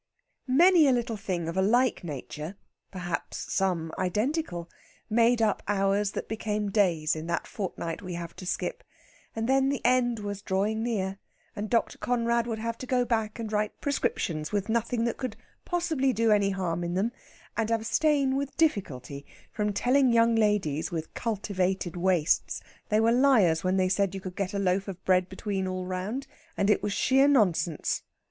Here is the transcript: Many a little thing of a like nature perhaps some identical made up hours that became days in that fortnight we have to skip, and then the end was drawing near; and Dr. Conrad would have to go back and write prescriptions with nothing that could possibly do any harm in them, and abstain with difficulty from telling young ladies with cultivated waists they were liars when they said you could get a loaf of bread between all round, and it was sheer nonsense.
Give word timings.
Many 0.47 0.87
a 0.87 0.91
little 0.91 1.15
thing 1.15 1.47
of 1.47 1.55
a 1.55 1.61
like 1.61 2.03
nature 2.03 2.55
perhaps 2.89 3.53
some 3.53 3.91
identical 3.99 4.67
made 5.11 5.43
up 5.43 5.61
hours 5.67 6.13
that 6.13 6.27
became 6.27 6.71
days 6.71 7.15
in 7.15 7.27
that 7.27 7.45
fortnight 7.45 8.01
we 8.01 8.15
have 8.15 8.35
to 8.37 8.47
skip, 8.47 8.83
and 9.35 9.47
then 9.47 9.69
the 9.69 9.85
end 9.85 10.17
was 10.17 10.41
drawing 10.41 10.81
near; 10.81 11.19
and 11.55 11.69
Dr. 11.69 11.99
Conrad 11.99 12.47
would 12.47 12.57
have 12.57 12.79
to 12.79 12.87
go 12.87 13.05
back 13.05 13.37
and 13.37 13.51
write 13.53 13.79
prescriptions 13.79 14.51
with 14.51 14.69
nothing 14.69 15.03
that 15.03 15.17
could 15.17 15.35
possibly 15.65 16.11
do 16.13 16.31
any 16.31 16.49
harm 16.49 16.83
in 16.83 16.95
them, 16.95 17.11
and 17.55 17.69
abstain 17.69 18.35
with 18.35 18.57
difficulty 18.57 19.23
from 19.51 19.71
telling 19.71 20.11
young 20.11 20.33
ladies 20.35 20.89
with 20.89 21.13
cultivated 21.13 21.95
waists 21.95 22.59
they 22.89 22.99
were 22.99 23.11
liars 23.11 23.63
when 23.63 23.77
they 23.77 23.87
said 23.87 24.15
you 24.15 24.21
could 24.21 24.35
get 24.35 24.55
a 24.55 24.57
loaf 24.57 24.87
of 24.87 25.05
bread 25.05 25.29
between 25.29 25.67
all 25.67 25.85
round, 25.85 26.25
and 26.57 26.71
it 26.71 26.81
was 26.81 26.91
sheer 26.91 27.27
nonsense. 27.27 28.01